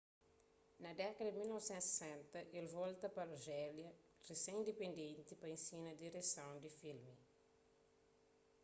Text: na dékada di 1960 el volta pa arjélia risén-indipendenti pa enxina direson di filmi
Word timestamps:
na 0.83 0.91
dékada 1.01 1.29
di 1.31 1.37
1960 1.37 2.37
el 2.59 2.67
volta 2.79 3.07
pa 3.15 3.21
arjélia 3.27 3.91
risén-indipendenti 4.27 5.31
pa 5.37 5.47
enxina 5.55 5.91
direson 6.03 6.51
di 6.63 6.69
filmi 6.79 7.15